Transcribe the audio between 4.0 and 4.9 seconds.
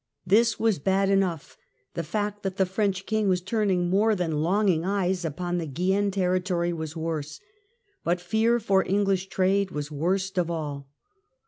than longing